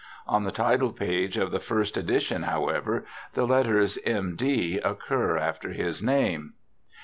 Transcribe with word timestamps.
On 0.25 0.45
the 0.45 0.51
title 0.51 0.91
page 0.91 1.37
of 1.37 1.51
the 1.51 1.59
first 1.59 1.95
edition, 1.95 2.41
however, 2.41 3.05
the 3.35 3.45
letters 3.45 3.99
M.D. 4.03 4.79
occur 4.79 5.37
after 5.37 5.73
his 5.73 6.01
name. 6.01 6.53